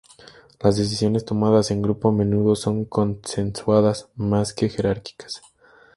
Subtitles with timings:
[0.59, 5.43] Las decisiones tomadas en grupo a menudo son consensuadas más que jerárquicas.